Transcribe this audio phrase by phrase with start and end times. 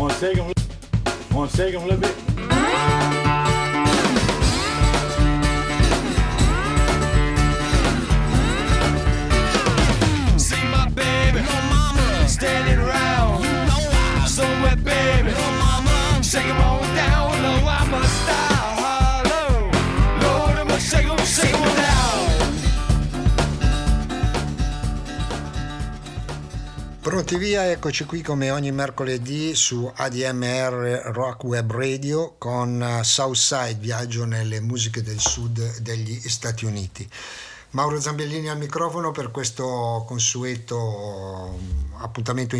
[0.00, 0.50] Wanna shake them?
[1.34, 2.16] Wanna shake them a little bit?
[10.40, 10.56] See
[12.26, 15.32] Standing around, you know I'm so wet, baby.
[15.32, 16.79] no mama, shake 'em all
[27.10, 33.80] Pronti via, eccoci qui come ogni mercoledì su ADMR Rock Web Radio con eh, Southside,
[33.80, 37.10] viaggio nelle musiche del sud degli Stati Uniti.
[37.72, 42.56] Mauro Zambellini al microfono per questo consueto mm, appuntamento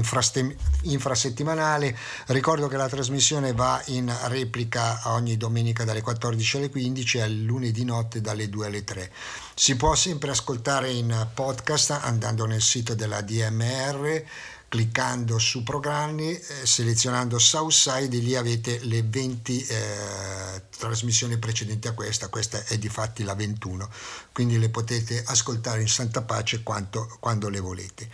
[0.82, 1.98] infrasettimanale.
[2.27, 7.82] Ricordo che la trasmissione va in replica ogni domenica dalle 14 alle 15 e lunedì
[7.84, 9.10] notte dalle 2 alle 3.
[9.52, 14.23] Si può sempre ascoltare in podcast andando nel sito della DMR,
[14.70, 22.29] cliccando su programmi, eh, selezionando Southside lì avete le 20 eh, trasmissioni precedenti a questa,
[22.29, 23.90] questa è di fatti la 21,
[24.32, 28.09] quindi le potete ascoltare in santa pace quanto, quando le volete.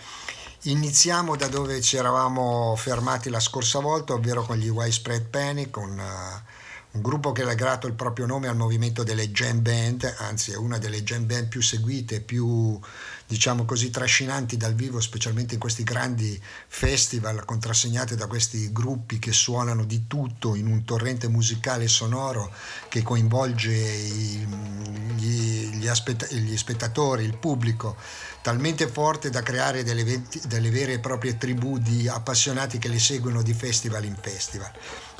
[0.63, 5.99] Iniziamo da dove ci eravamo fermati la scorsa volta, ovvero con gli Widespread Panic, un,
[5.99, 10.53] uh, un gruppo che ha legato il proprio nome al movimento delle jam band, anzi
[10.53, 12.81] è una delle jam band più seguite, più
[13.27, 19.33] diciamo così trascinanti dal vivo, specialmente in questi grandi festival contrassegnati da questi gruppi che
[19.33, 22.53] suonano di tutto in un torrente musicale sonoro
[22.89, 24.47] che coinvolge i,
[25.17, 27.97] gli, gli, aspetta- gli spettatori, il pubblico
[28.43, 33.01] talmente forte da creare delle, venti- delle vere e proprie tribù di appassionati che li
[33.01, 34.71] seguono di festival in festival.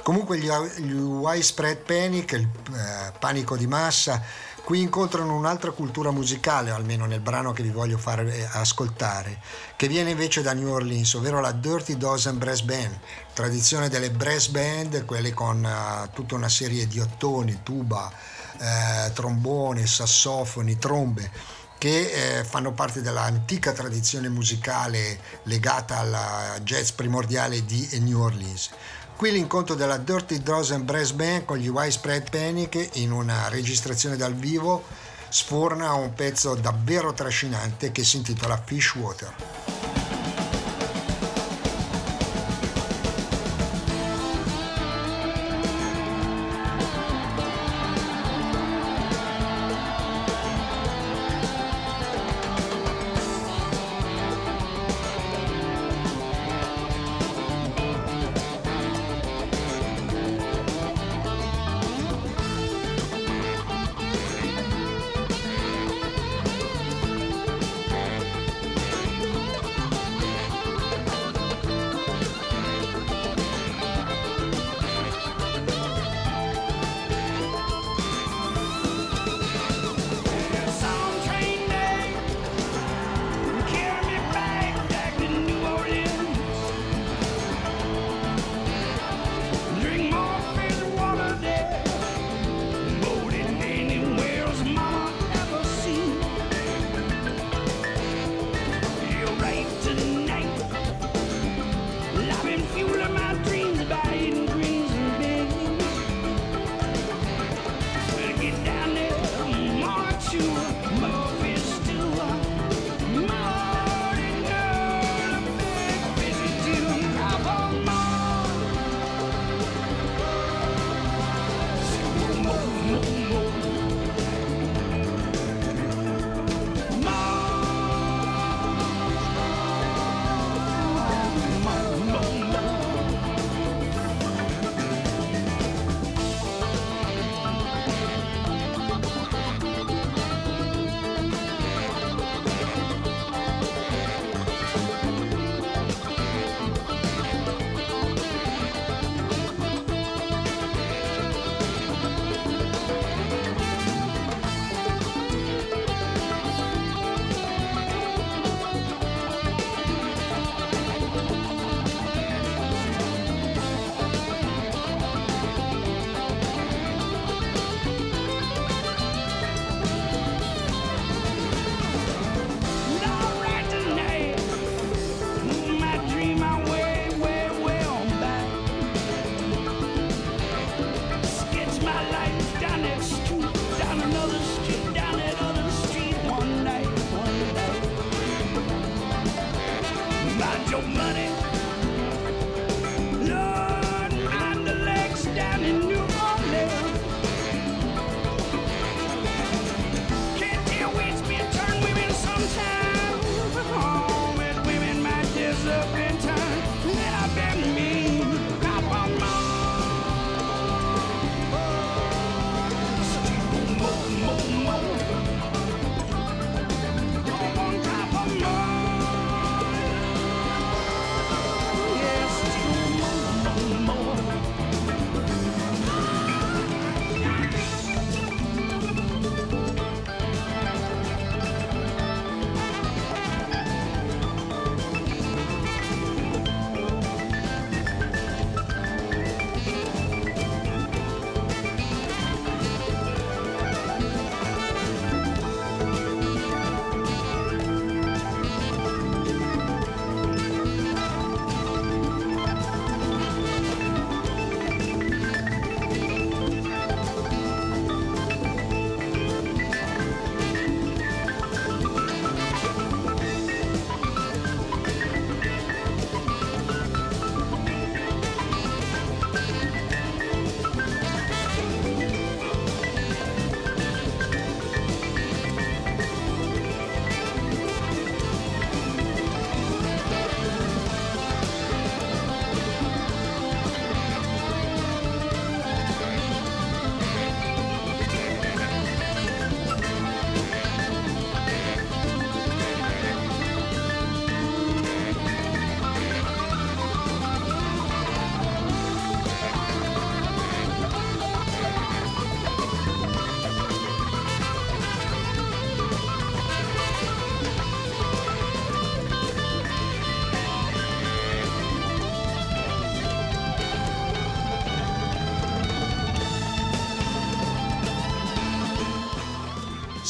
[0.05, 4.23] Comunque gli, gli widespread panic, il eh, panico di massa,
[4.67, 9.41] qui incontrano un'altra cultura musicale, almeno nel brano che vi voglio far eh, ascoltare,
[9.77, 12.99] che viene invece da New Orleans, ovvero la Dirty Dozen Brass Band,
[13.33, 18.11] tradizione delle brass band, quelle con uh, tutta una serie di ottoni, tuba,
[18.59, 21.31] eh, trombone, sassofoni, trombe
[21.79, 28.71] che eh, fanno parte dell'antica tradizione musicale legata al jazz primordiale di New Orleans.
[29.17, 34.35] Qui l'incontro della Dirty Dozen Brass Band con gli Widespread Panic in una registrazione dal
[34.35, 34.85] vivo
[35.31, 39.76] sforna un pezzo davvero trascinante che si intitola Fishwater.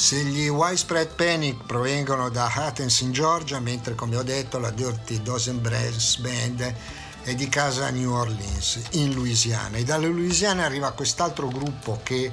[0.06, 5.20] Se gli Widespread Panic provengono da Athens in Georgia, mentre come ho detto la Dirty
[5.20, 6.74] Dozen Brass Band
[7.24, 9.78] è di casa a New Orleans, in Louisiana.
[9.78, 12.32] E dalla Louisiana arriva quest'altro gruppo che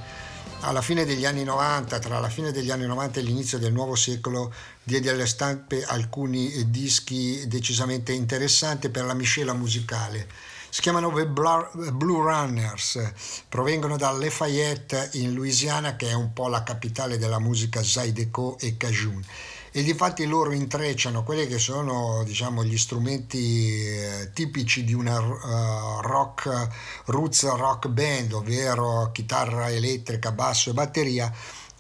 [0.59, 3.95] alla fine degli anni 90, tra la fine degli anni 90 e l'inizio del nuovo
[3.95, 4.53] secolo,
[4.83, 10.27] diede alle stampe alcuni dischi decisamente interessanti per la miscela musicale
[10.73, 12.99] si chiamano Blue Runners,
[13.47, 18.75] provengono da Lafayette in Louisiana che è un po' la capitale della musica Zydeco e
[18.75, 19.23] Cajun.
[19.71, 26.01] E difatti loro intrecciano quelli che sono diciamo, gli strumenti eh, tipici di una uh,
[26.01, 26.69] rock,
[27.05, 31.31] roots rock band, ovvero chitarra elettrica, basso e batteria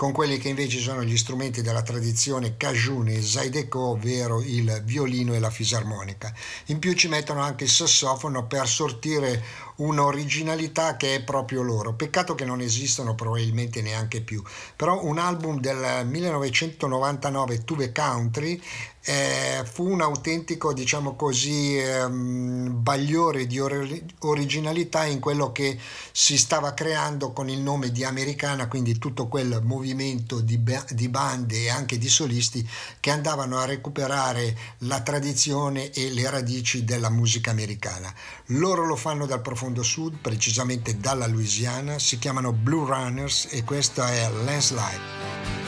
[0.03, 5.33] con quelli che invece sono gli strumenti della tradizione Cajun e Zydeco, ovvero il violino
[5.33, 6.33] e la fisarmonica.
[6.65, 9.41] In più ci mettono anche il sassofono per sortire
[9.77, 11.93] un'originalità che è proprio loro.
[11.93, 14.43] Peccato che non esistono probabilmente neanche più.
[14.75, 18.61] Però un album del 1999, Tuve Country,
[19.05, 25.77] eh, fu un autentico, diciamo così, ehm, bagliore di or- originalità in quello che
[26.11, 31.09] si stava creando con il nome di Americana, quindi tutto quel movimento di, ba- di
[31.09, 32.67] bande e anche di solisti
[32.99, 38.13] che andavano a recuperare la tradizione e le radici della musica americana.
[38.47, 44.13] Loro lo fanno dal profondo sud, precisamente dalla Louisiana, si chiamano Blue Runners e questa
[44.13, 45.62] è Landslide.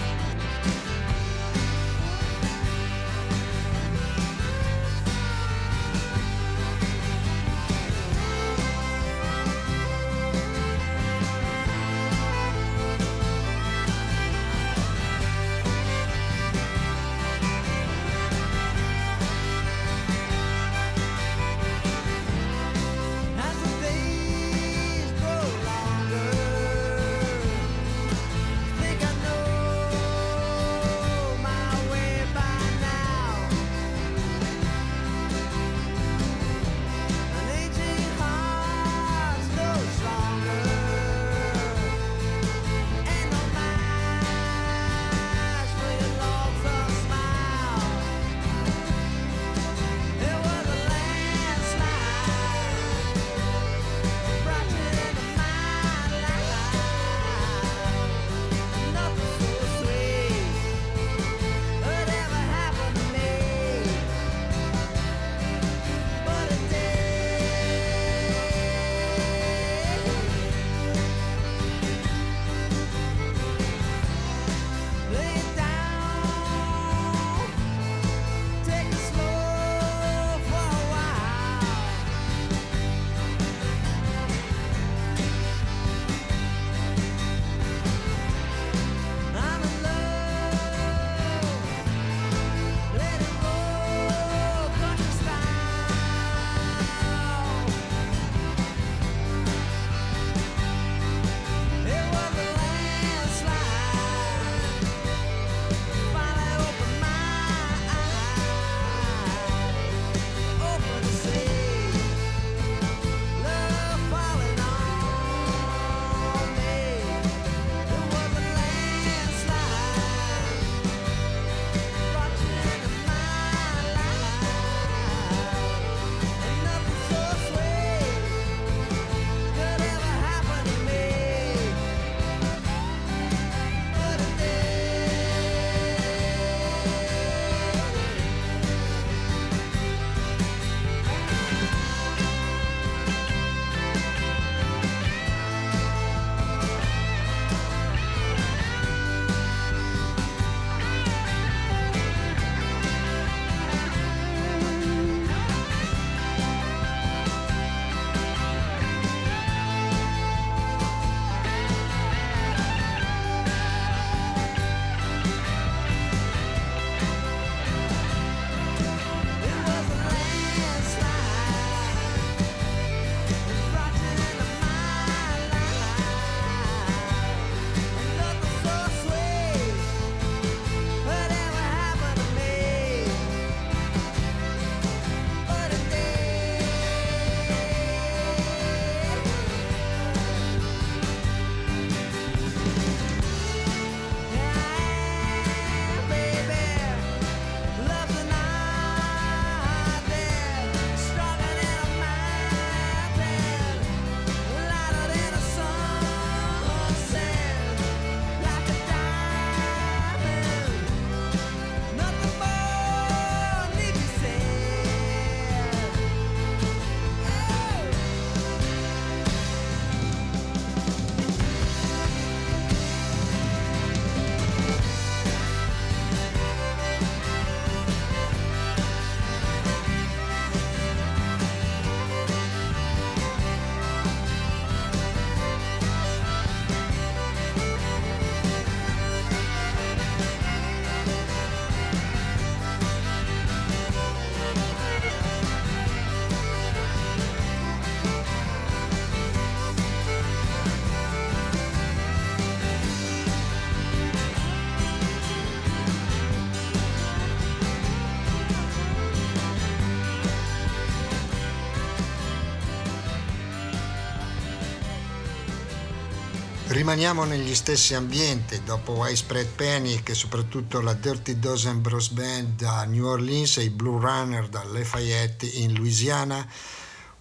[266.85, 272.83] Rimaniamo negli stessi ambienti, dopo Widespread Panic e soprattutto la Dirty Dozen Bros Band da
[272.83, 276.47] New Orleans e i Blue Runner da Lafayette in Louisiana.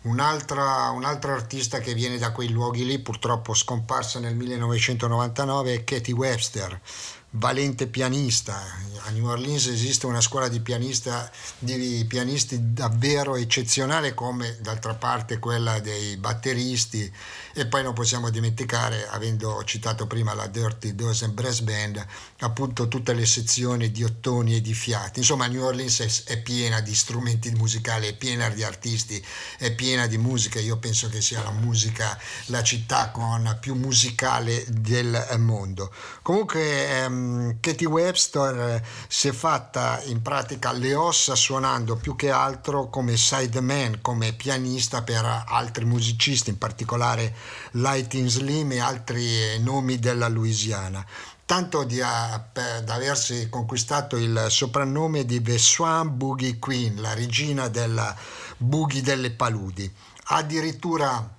[0.03, 6.13] Un'altra, un'altra artista che viene da quei luoghi lì, purtroppo scomparsa nel 1999, è Katie
[6.13, 6.79] Webster
[7.35, 8.83] valente pianista.
[9.07, 15.39] A New Orleans esiste una scuola di, pianista, di pianisti davvero eccezionale come d'altra parte
[15.39, 17.13] quella dei batteristi
[17.53, 22.05] e poi non possiamo dimenticare, avendo citato prima la Dirty Dozen Brass Band,
[22.41, 25.19] appunto tutte le sezioni di ottoni e di fiati.
[25.19, 29.23] Insomma, New Orleans è, è piena di strumenti musicali, è piena di artisti,
[29.59, 30.61] è piena di musica.
[30.61, 35.93] Io penso che sia la musica, la città con più musicale del mondo.
[36.23, 37.24] Comunque, ehm,
[37.61, 43.17] Katie Webster eh, si è fatta in pratica le ossa suonando più che altro come
[43.17, 47.35] sideman, come pianista per altri musicisti, in particolare
[47.73, 51.05] Lighting Slim e altri nomi della Louisiana
[51.47, 52.43] tanto da
[52.87, 58.17] aversi conquistato il soprannome di The Swan Boogie Queen, la regina della
[58.57, 59.93] boogie delle paludi.
[60.29, 61.35] Addirittura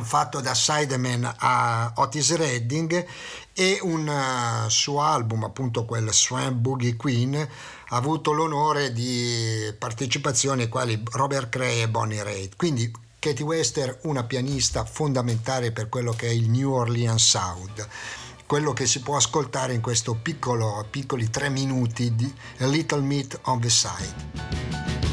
[0.00, 3.04] fatto da Sideman a Otis Redding
[3.54, 10.68] e un uh, suo album, appunto quel Swan Boogie Queen, ha avuto l'onore di partecipazioni
[10.68, 12.56] quali Robert Cray e Bonnie Raitt.
[12.56, 17.86] Quindi Katie Wester, una pianista fondamentale per quello che è il New Orleans Sound,
[18.46, 19.80] quello che si può ascoltare in
[20.20, 25.11] piccolo, piccoli tre minuti di A Little Meat on the Side.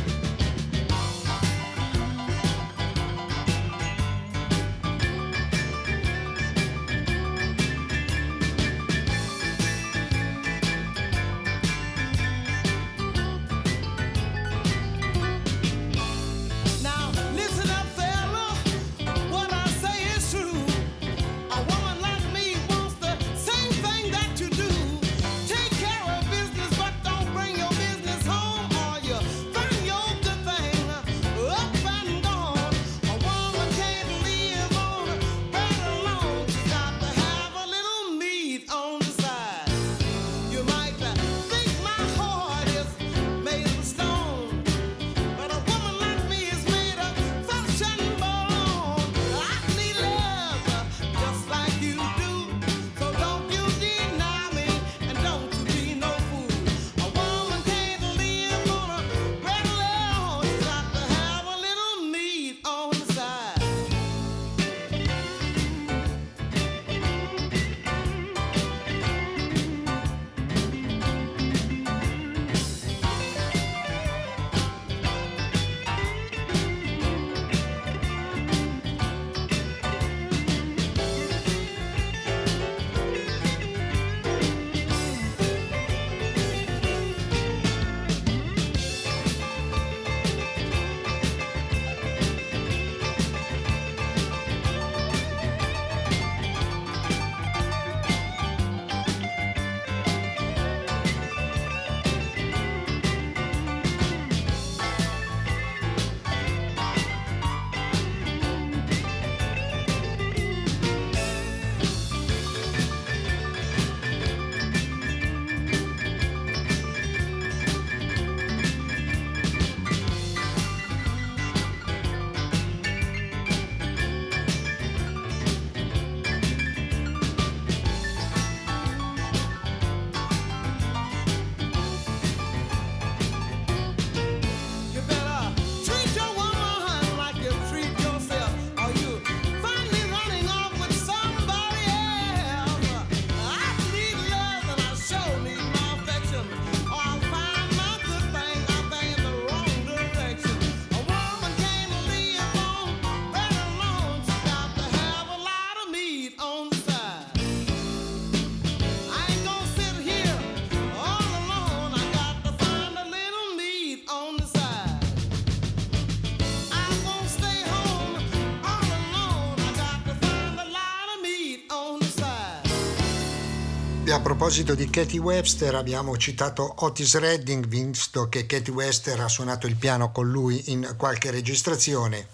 [174.39, 179.75] Proposito di Katie Webster abbiamo citato Otis Redding, visto che Katie Webster ha suonato il
[179.75, 182.25] piano con lui in qualche registrazione.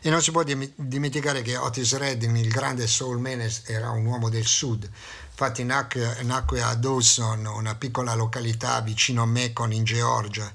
[0.00, 4.30] E non si può dimenticare che Otis Redding, il grande soul man, era un uomo
[4.30, 4.88] del sud.
[5.30, 10.50] Infatti nacque, nacque a Dawson, una piccola località vicino a Macon in Georgia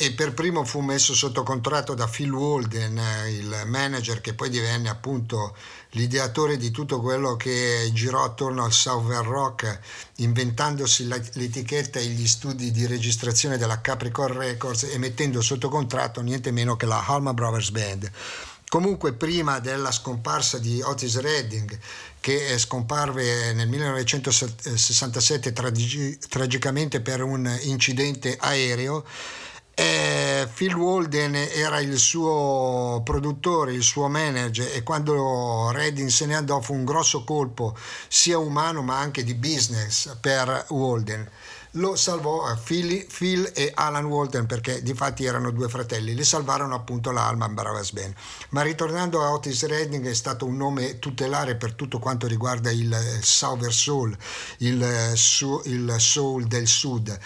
[0.00, 4.88] e per primo fu messo sotto contratto da Phil Walden, il manager che poi divenne
[4.88, 5.56] appunto
[5.90, 9.80] l'ideatore di tutto quello che girò attorno al Southern Rock,
[10.16, 16.52] inventandosi l'etichetta e gli studi di registrazione della Capricorn Records e mettendo sotto contratto niente
[16.52, 18.08] meno che la Halma Brothers Band.
[18.68, 21.76] Comunque prima della scomparsa di Otis Redding,
[22.20, 29.04] che scomparve nel 1967 tragi- tragicamente per un incidente aereo,
[29.80, 36.34] eh, Phil Walden era il suo produttore, il suo manager e quando Redding se ne
[36.34, 37.76] andò fu un grosso colpo
[38.08, 41.30] sia umano ma anche di business per Walden.
[41.72, 46.24] Lo salvò eh, Phil, Phil e Alan Walden perché di fatti erano due fratelli, le
[46.24, 47.92] salvarono appunto la Alman Brothers.
[48.48, 52.96] Ma ritornando a Otis Redding è stato un nome tutelare per tutto quanto riguarda il
[53.20, 54.16] Southern Soul,
[54.58, 55.12] il, eh,
[55.70, 57.16] il soul del sud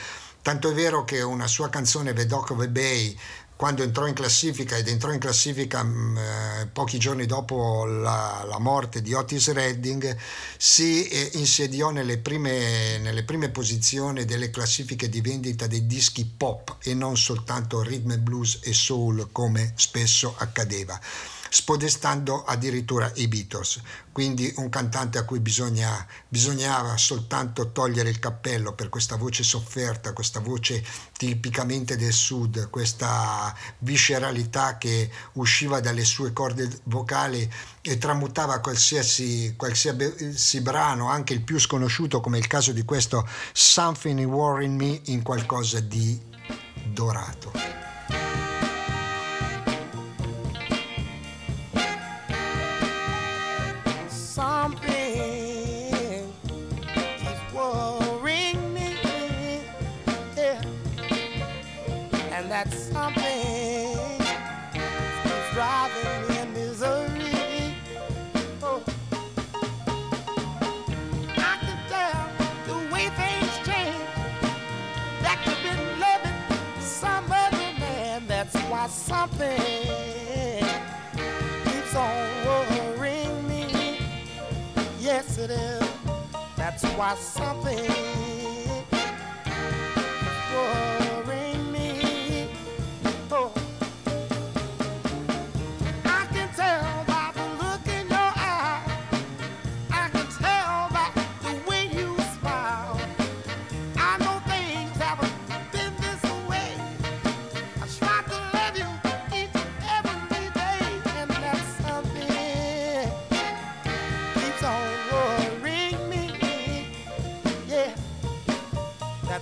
[0.42, 3.16] Tanto è vero che una sua canzone Vedoc of the Bay
[3.54, 8.44] quando entrò in classifica ed entrò in classifica mh, mm, eh, pochi giorni dopo la,
[8.44, 10.16] la, morte di Otis Redding,
[10.56, 16.78] si eh, insediò nelle prime, nelle prime, posizioni delle classifiche di vendita dei dischi pop
[16.82, 20.98] e non soltanto rhythm and blues e soul come spesso accadeva
[21.52, 23.78] spodestando addirittura i Beatles.
[24.10, 30.14] Quindi un cantante a cui bisogna, bisognava soltanto togliere il cappello per questa voce sofferta,
[30.14, 37.46] questa voce tipicamente del sud, questa visceralità che usciva dalle sue corde vocali
[37.82, 44.20] e tramutava qualsiasi, qualsiasi brano, anche il più sconosciuto come il caso di questo Something
[44.20, 46.18] in War Me, in qualcosa di
[46.86, 47.81] dorato.
[87.02, 88.11] was something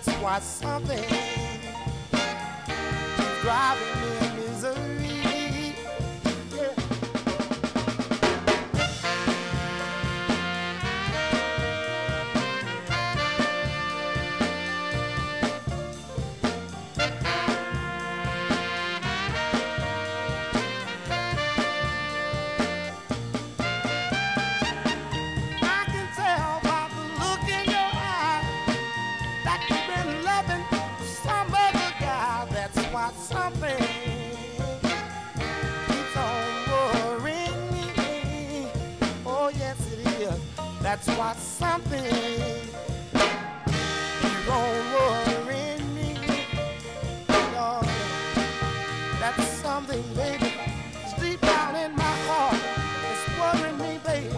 [0.02, 1.04] That's why something.
[3.42, 4.29] driving me
[40.90, 42.02] That's why something
[44.48, 46.18] wrong worrying me.
[47.54, 47.86] Lord,
[49.20, 50.52] that's something, baby.
[51.04, 52.58] It's deep down in my heart.
[53.08, 54.34] It's worrying me, baby.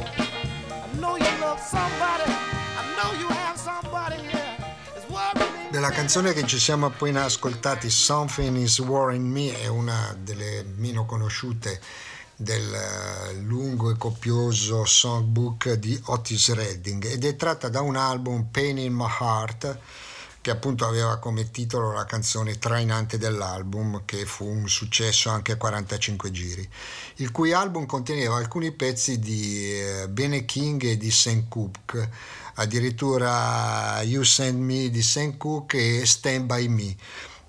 [0.69, 2.29] I know you love somebody.
[2.29, 4.57] I know you have somebody here.
[4.95, 5.71] It's worrying me.
[5.71, 11.07] Della canzone che ci siamo appena ascoltati, Something is Worrying Me, è una delle meno
[11.07, 11.81] conosciute
[12.43, 18.49] del eh, lungo e copioso songbook di Otis Redding ed è tratta da un album
[18.51, 19.79] Pain in My Heart
[20.43, 25.57] che appunto aveva come titolo la canzone trainante dell'album che fu un successo anche a
[25.57, 26.69] 45 giri,
[27.17, 32.11] il cui album conteneva alcuni pezzi di eh, Bene King e di Sam Cooke,
[32.55, 36.97] addirittura You Send Me di Sam Cooke e Stand By Me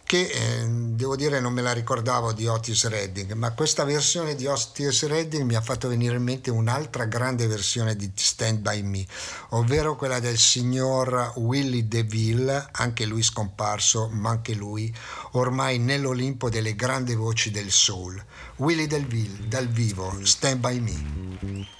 [0.06, 4.46] che eh, devo dire non me la ricordavo di Otis Redding, ma questa versione di
[4.46, 9.06] Otis Redding mi ha fatto venire in mente un'altra grande versione di Stand By Me,
[9.50, 14.94] ovvero quella del signor Willie DeVille, anche lui scomparso, ma anche lui
[15.32, 18.24] ormai nell'Olimpo delle grandi voci del soul.
[18.58, 21.72] Willie DeVille, dal vivo, Stand By Me.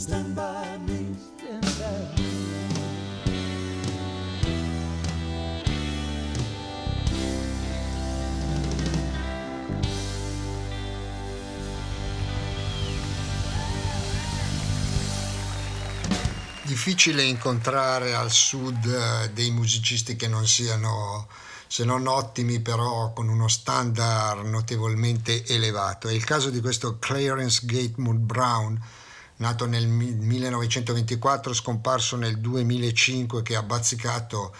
[0.00, 2.28] Stand by me, stand by me.
[16.62, 21.28] Difficile incontrare al sud eh, dei musicisti che non siano
[21.66, 26.08] se non ottimi, però con uno standard notevolmente elevato.
[26.08, 28.82] È il caso di questo Clarence Gatewood Brown,
[29.40, 34.54] nato nel 1924, scomparso nel 2005, che ha bazzicato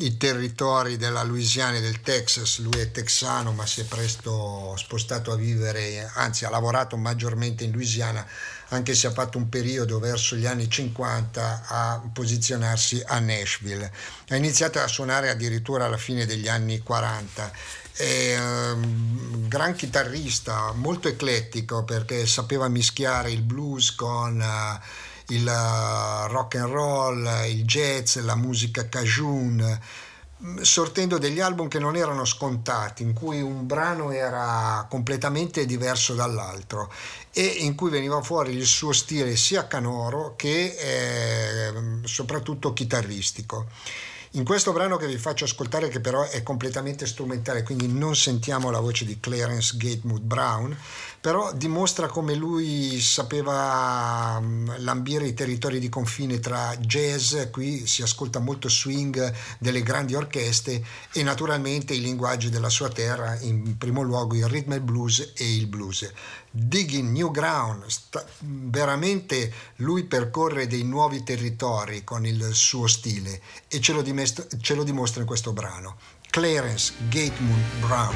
[0.00, 5.32] i territori della Louisiana e del Texas, lui è texano ma si è presto spostato
[5.32, 8.24] a vivere, anzi ha lavorato maggiormente in Louisiana,
[8.68, 13.90] anche se ha fatto un periodo verso gli anni 50 a posizionarsi a Nashville.
[14.28, 17.50] Ha iniziato a suonare addirittura alla fine degli anni 40
[17.98, 25.46] è un ehm, gran chitarrista, molto eclettico perché sapeva mischiare il blues con eh, il
[25.48, 29.80] eh, rock and roll, il jazz, la musica cajun
[30.44, 36.14] mm, sortendo degli album che non erano scontati, in cui un brano era completamente diverso
[36.14, 36.92] dall'altro
[37.32, 41.72] e in cui veniva fuori il suo stile sia canoro che eh,
[42.04, 43.66] soprattutto chitarristico.
[44.32, 48.70] In questo brano che vi faccio ascoltare, che però è completamente strumentale, quindi non sentiamo
[48.70, 50.76] la voce di Clarence Gatewood Brown,
[51.18, 58.02] però dimostra come lui sapeva mm, lambire i territori di confine tra jazz, qui si
[58.02, 64.02] ascolta molto swing delle grandi orchestre e naturalmente i linguaggi della sua terra, in primo
[64.02, 66.06] luogo il rhythm and blues e il blues.
[66.60, 73.80] Digging New Ground, sta, veramente lui percorre dei nuovi territori con il suo stile e
[73.80, 75.96] ce lo, dimestra, ce lo dimostra in questo brano.
[76.28, 78.14] Clarence Gatewood Brown.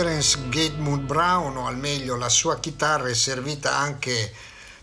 [0.00, 4.32] Clarence Gatewood Brown, o al meglio la sua chitarra, è servita anche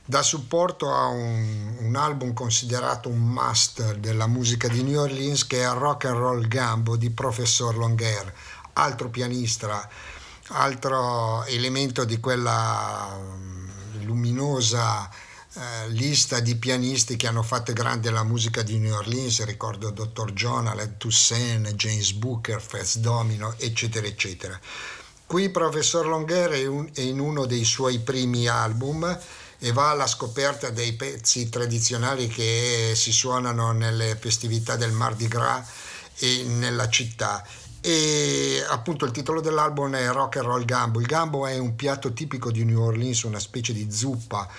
[0.03, 5.61] da supporto a un, un, album considerato un master della musica di New Orleans che
[5.61, 8.33] è Rock and Roll Gambo di Professor Longuer,
[8.73, 9.87] altro pianista,
[10.49, 15.09] altro elemento di quella mm, luminosa
[15.53, 20.33] eh, lista di pianisti che hanno fatto grande la musica di New Orleans, ricordo Dr.
[20.33, 24.59] John, Aled Toussaint, James Booker, Fats Domino, eccetera, eccetera.
[25.27, 29.19] Qui professor un, è in uno dei suoi primi album
[29.57, 35.67] e va alla scoperta dei pezzi tradizionali che si suonano nelle festività del Mardi Gras
[36.17, 37.43] e nella città
[37.81, 40.99] e appunto il titolo dell'album è Rock and Roll Gambo.
[40.99, 44.49] Il gambo è un piatto tipico di New Orleans, una specie di zuppa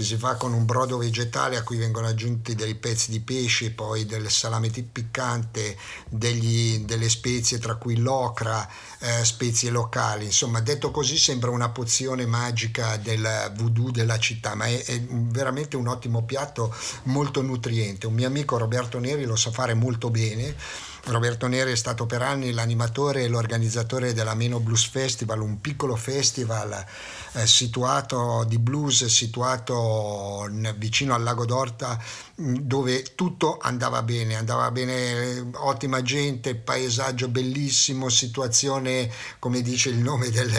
[0.00, 3.70] che si fa con un brodo vegetale a cui vengono aggiunti dei pezzi di pesce,
[3.72, 5.76] poi del salame piccante,
[6.08, 8.66] degli, delle spezie tra cui l'ocra,
[8.98, 10.24] eh, spezie locali.
[10.24, 15.76] Insomma, detto così sembra una pozione magica del voodoo della città, ma è, è veramente
[15.76, 18.06] un ottimo piatto molto nutriente.
[18.06, 20.56] Un mio amico Roberto Neri lo sa fare molto bene
[21.04, 25.96] Roberto Neri è stato per anni l'animatore e l'organizzatore della Meno Blues Festival, un piccolo
[25.96, 26.84] festival
[27.32, 31.98] eh, situato di blues situato vicino al lago d'Orta
[32.34, 40.30] dove tutto andava bene, andava bene, ottima gente, paesaggio bellissimo, situazione come dice il nome
[40.30, 40.50] del,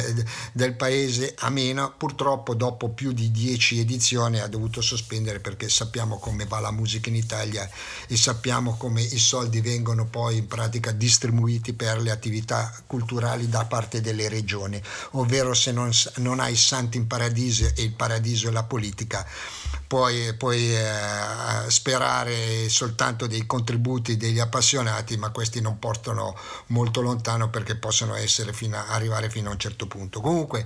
[0.54, 1.90] del paese amena.
[1.90, 7.10] Purtroppo dopo più di dieci edizioni ha dovuto sospendere perché sappiamo come va la musica
[7.10, 7.68] in Italia
[8.08, 13.66] e sappiamo come i soldi vengono poi in pratica distribuiti per le attività culturali da
[13.66, 18.52] parte delle regioni, ovvero se non, non hai santi in paradiso e il paradiso è
[18.52, 19.26] la politica
[19.92, 26.34] puoi, puoi eh, sperare soltanto dei contributi degli appassionati, ma questi non portano
[26.68, 28.16] molto lontano perché possono
[28.54, 30.22] fino a, arrivare fino a un certo punto.
[30.22, 30.66] Comunque,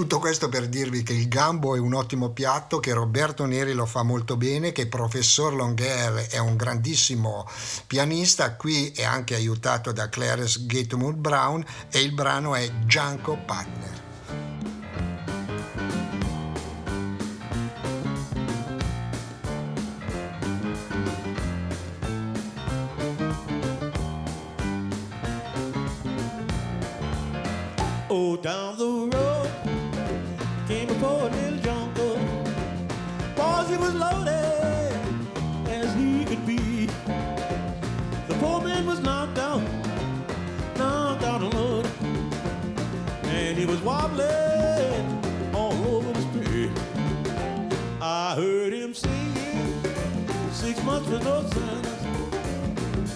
[0.00, 3.84] tutto questo per dirvi che il gambo è un ottimo piatto, che Roberto Neri lo
[3.84, 7.46] fa molto bene, che professor Longuer è un grandissimo
[7.86, 14.09] pianista, qui è anche aiutato da Clarence Gatewood Brown e il brano è Gianco Partner.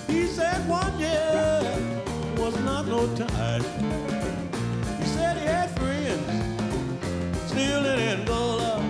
[0.09, 1.62] He said one year
[2.36, 3.62] was not no time.
[4.99, 6.26] He said he had friends
[7.47, 8.82] still in Angola,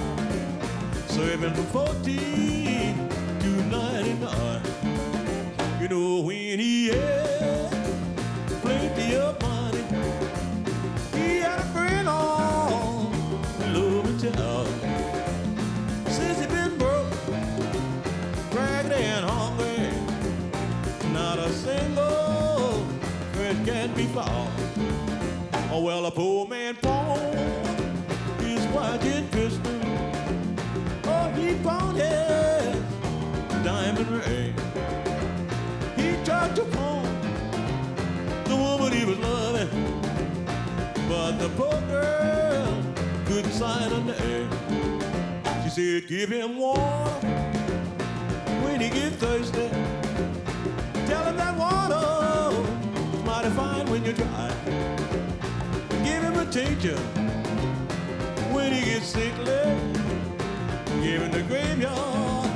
[1.08, 3.08] serving from 14
[3.40, 4.62] to 99.
[5.82, 7.23] You know when he had
[25.76, 27.36] Oh well, a poor man pawned
[28.40, 29.72] his and pistol.
[31.02, 32.76] Oh, he pawned his
[33.64, 34.54] diamond ring.
[35.96, 37.08] He tried to pawn
[38.44, 39.68] the woman he was loving,
[41.08, 42.84] but the poor girl
[43.26, 44.50] couldn't sign a name.
[45.64, 47.10] She said, "Give him water
[48.62, 49.68] when he gets thirsty.
[51.08, 52.62] Tell him that water
[53.26, 54.52] mighty fine when you're dry."
[56.54, 56.96] Tincture
[58.52, 59.44] when he gets sickly.
[61.02, 62.48] Give him the graveyard,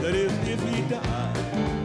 [0.00, 1.75] that is if he dies.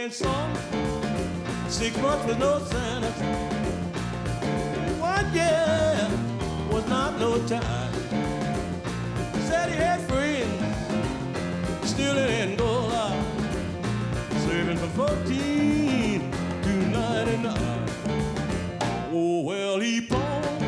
[0.00, 3.20] A poor six months with no sentence.
[4.98, 6.08] One year
[6.72, 7.92] was not no time.
[9.46, 13.14] Said he had friends still in Angola,
[14.46, 16.32] serving from 14
[16.62, 17.88] to 99.
[19.12, 20.62] Oh well, he pawned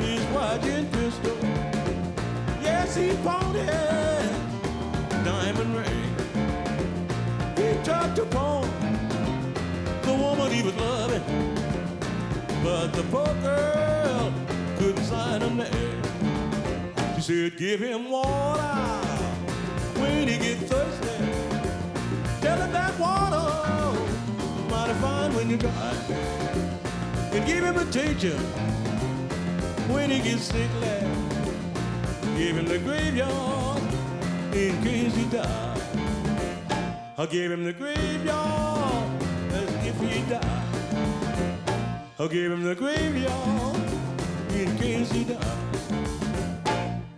[0.00, 0.20] his
[0.74, 1.36] and pistol.
[2.60, 4.30] Yes, he pawned his
[5.24, 6.03] diamond ring.
[7.84, 8.66] He tried to pawn
[10.04, 11.22] the woman he was loving,
[12.62, 14.32] but the poor girl
[14.78, 16.02] couldn't sign a name.
[17.16, 19.04] She said, "Give him water
[20.00, 21.28] when he gets thirsty.
[22.40, 24.00] Tell him that water
[24.70, 25.94] mighty fine when you dry,
[27.34, 28.38] and give him a teacher
[29.92, 31.00] when he gets sickly.
[32.38, 33.82] Give him the graveyard
[34.54, 35.73] in case he dies."
[37.16, 39.22] I gave him the graveyard
[39.84, 40.42] if he died.
[42.18, 43.76] I gave him the graveyard
[44.50, 45.62] in case he died.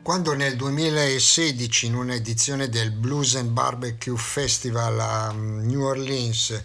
[0.02, 6.62] Quando nel 2016 in un'edizione del Blues and Barbecue Festival a mm, New Orleans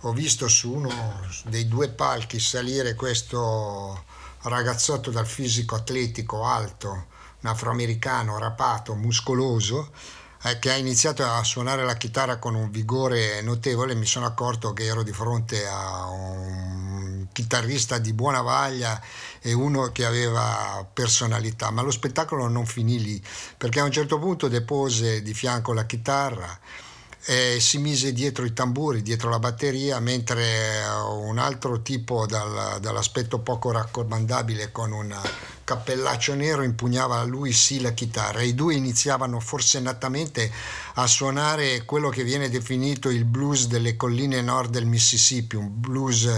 [0.00, 0.90] ho visto su uno
[1.44, 4.04] dei due palchi salire questo
[4.42, 7.06] ragazzotto dal fisico atletico alto,
[7.38, 9.92] un afroamericano rapato, muscoloso,
[10.58, 14.84] che ha iniziato a suonare la chitarra con un vigore notevole, mi sono accorto che
[14.84, 19.00] ero di fronte a un chitarrista di buona vaglia
[19.40, 23.22] e uno che aveva personalità, ma lo spettacolo non finì lì,
[23.56, 26.58] perché a un certo punto depose di fianco la chitarra
[27.26, 33.38] e si mise dietro i tamburi, dietro la batteria, mentre un altro tipo dal- dall'aspetto
[33.38, 35.18] poco raccomandabile con un
[35.64, 38.42] cappellaccio nero impugnava lui sì la chitarra.
[38.42, 40.52] I due iniziavano forsennatamente
[40.94, 46.28] a suonare quello che viene definito il blues delle colline nord del Mississippi, un blues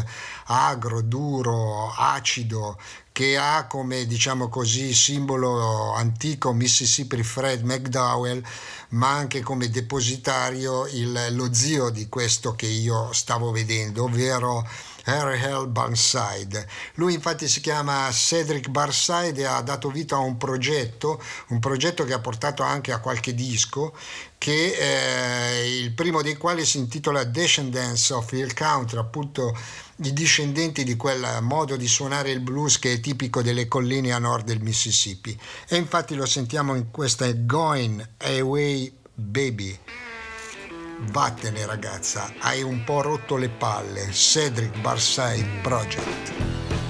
[0.45, 2.79] agro, duro, acido,
[3.17, 8.43] che ha come diciamo così simbolo antico Mississippi Fred McDowell,
[8.91, 14.69] ma anche come depositario il- lo zio di questo che io stavo vedendo, ovvero
[15.05, 16.69] Harry Hell Burnside.
[16.97, 22.05] Lui infatti si chiama Cedric Barside e ha dato vita a un progetto, un progetto
[22.05, 23.95] che ha portato anche a qualche disco,
[24.37, 29.57] che eh, il primo dei quali si intitola Descendants of Hill Country, appunto
[30.03, 34.19] i discendenti di quel modo di suonare il blues che è tipico delle colline a
[34.19, 35.39] nord del Mississippi.
[35.69, 39.79] E infatti lo sentiamo in questa Going Away Baby.
[41.11, 44.11] Vattene ragazza, hai un po' rotto le palle.
[44.13, 46.86] Cedric Barside Project.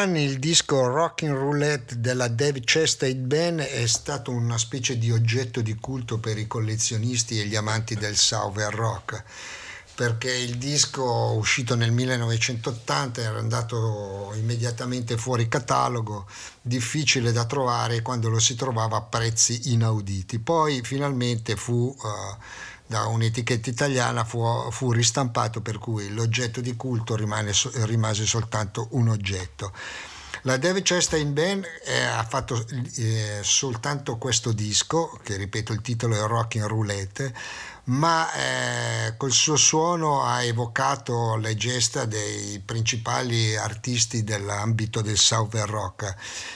[0.00, 5.60] Anni il disco Rockin' Roulette della Dave Chastain Band è stato una specie di oggetto
[5.60, 9.24] di culto per i collezionisti e gli amanti del Southern Rock
[9.94, 16.26] perché il disco uscito nel 1980 era andato immediatamente fuori catalogo,
[16.62, 20.38] difficile da trovare quando lo si trovava a prezzi inauditi.
[20.38, 22.42] Poi finalmente fu uh,
[22.90, 27.52] da un'etichetta italiana fu, fu, ristampato per cui l'oggetto di culto rimane,
[27.84, 29.72] rimase soltanto un oggetto.
[30.42, 32.66] La Dave Chastain Band eh, ha fatto
[32.96, 37.32] eh, soltanto questo disco, che ripeto il titolo è Rockin' Roulette,
[37.90, 45.66] ma eh, col suo suono ha evocato le gesta dei principali artisti dell'ambito del Southern
[45.66, 46.14] Rock,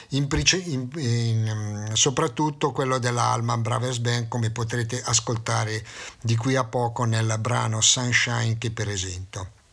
[0.09, 0.27] in,
[0.65, 5.85] in, in, soprattutto quello della Allman Brothers Band, come potrete ascoltare
[6.21, 9.63] di qui a poco nel brano Sunshine che presento.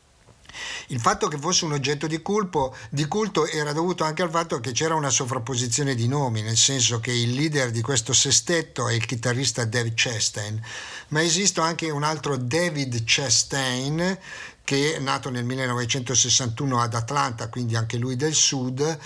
[0.88, 4.60] Il fatto che fosse un oggetto di, culpo, di, culto era dovuto anche al fatto
[4.60, 8.94] che c'era una sovrapposizione di nomi, nel senso che il leader di questo sestetto è
[8.94, 10.60] il chitarrista Dave Chastain,
[11.08, 14.18] ma esiste anche un altro David Chastain
[14.64, 18.98] che è nato nel 1961 ad Atlanta, quindi anche lui del sud,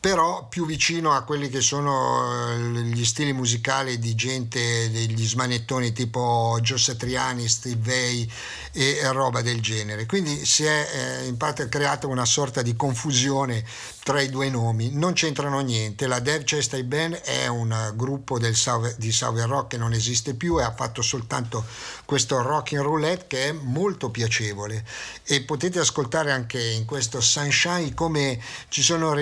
[0.00, 5.92] però più vicino a quelli che sono eh, gli stili musicali di gente degli smanettoni
[5.92, 8.32] tipo Gio Satriani, Steve Vai
[8.72, 10.06] e roba del genere.
[10.06, 10.88] Quindi si è
[11.22, 13.64] eh, in parte creata una sorta di confusione
[14.04, 16.06] tra i due nomi, non c'entrano niente.
[16.06, 20.58] La Dev Chestai Band è un gruppo South, di Southern Rock che non esiste più
[20.58, 21.64] e ha fatto soltanto
[22.04, 24.82] questo rock and roulette che è molto piacevole
[25.24, 29.12] e potete ascoltare anche in questo Sunshine come ci sono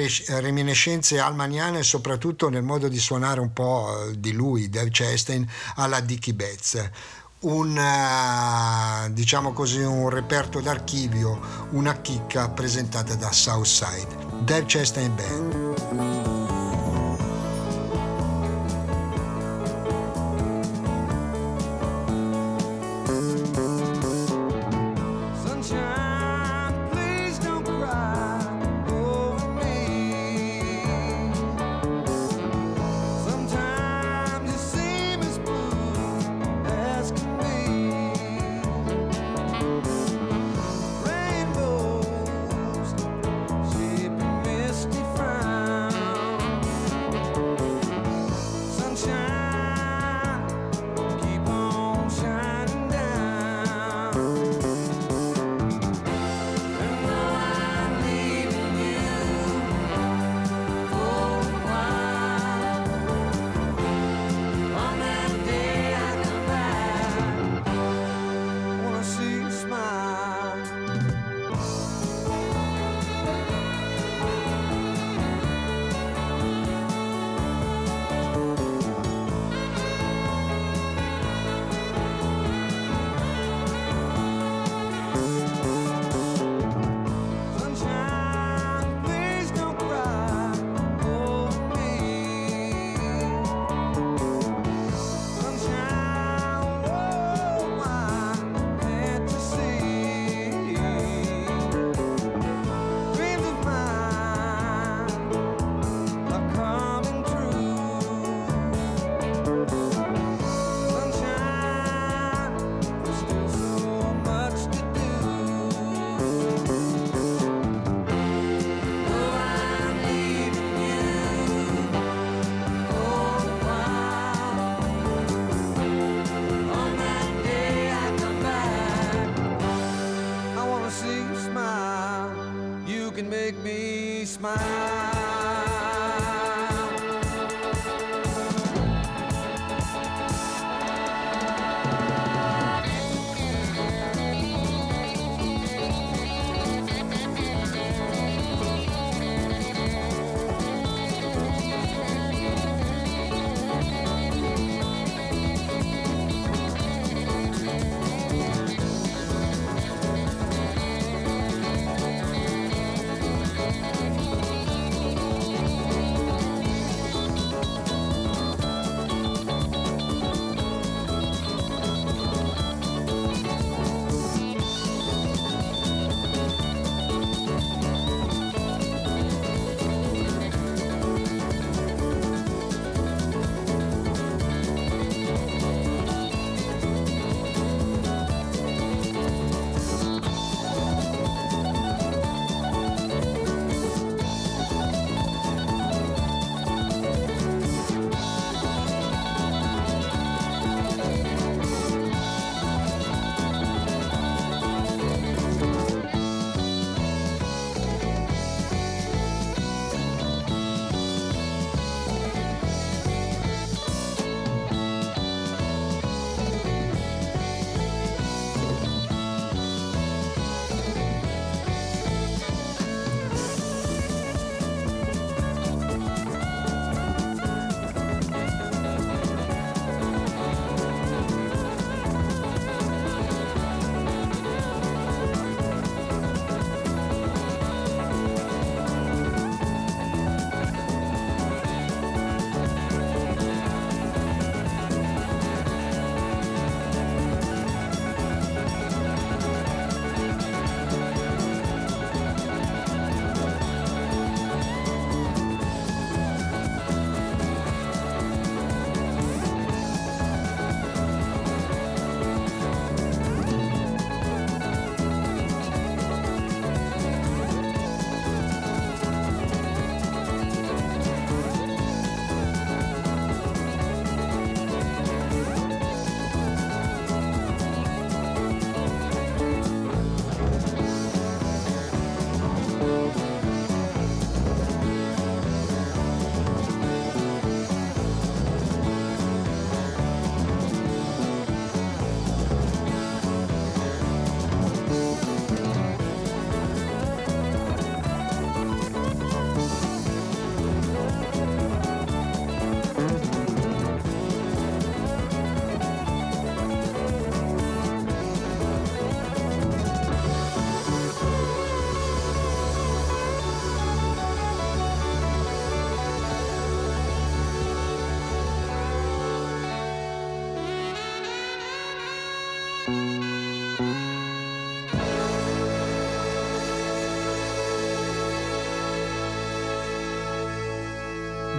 [0.66, 6.34] reminiscenze almaniane soprattutto nel modo di suonare un po' di lui, Dave Chastain, alla Dickie
[6.34, 6.90] Betts
[7.38, 11.38] un, eh, diciamo così, un reperto d'archivio,
[11.72, 14.08] una chicca presentata da Southside,
[14.40, 16.45] Dave Chastain Band.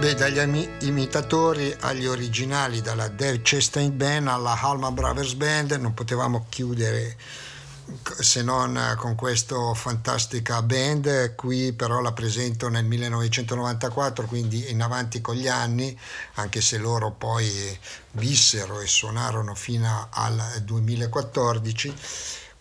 [0.08, 6.46] Beh, dagli imitatori agli originali, dalla Dave Chastain Band alla Halma Brothers Band, non potevamo
[6.48, 7.14] chiudere
[8.18, 15.20] se non con questa fantastica band, qui però la presento nel 1994, quindi in avanti
[15.20, 15.94] con gli anni,
[16.36, 17.78] anche se loro poi
[18.12, 21.94] vissero e suonarono fino al 2014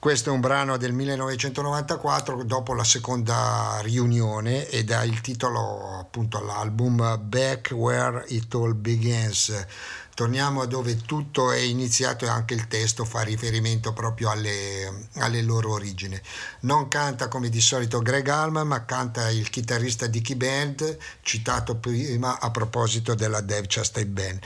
[0.07, 6.37] questo è un brano del 1994 dopo la seconda riunione ed ha il titolo appunto
[6.37, 9.65] all'album Back Where It All Begins.
[10.13, 15.41] Torniamo a dove tutto è iniziato e anche il testo fa riferimento proprio alle, alle
[15.41, 16.17] loro origini.
[16.61, 22.39] Non canta come di solito Greg Allman, ma canta il chitarrista Dickie Band, citato prima
[22.39, 24.39] a proposito della Dev Chastain Band.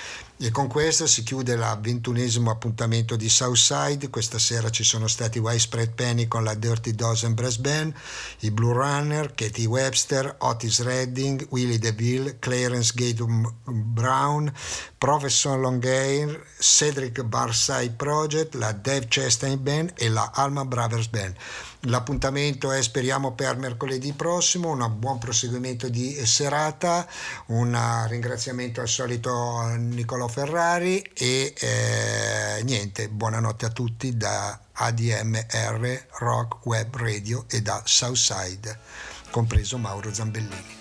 [0.44, 4.10] E con questo si chiude il ventunesimo appuntamento di Southside.
[4.10, 7.94] Questa sera ci sono stati Widespread Penny con la Dirty Dozen Brass Band,
[8.40, 14.52] i Blue Runner, Katie Webster, Otis Redding, Willie DeVille, Clarence Gatum Brown,
[14.98, 21.36] Professor Longair, Cedric Barside Project, la Dave Chastain Band e la Alma Brothers Band.
[21.86, 27.08] L'appuntamento è speriamo per mercoledì prossimo, un buon proseguimento di serata,
[27.48, 27.76] un
[28.08, 36.96] ringraziamento al solito Nicolò Ferrari e eh, niente, buonanotte a tutti da ADMR Rock Web
[36.98, 38.78] Radio e da Southside,
[39.32, 40.81] compreso Mauro Zambellini.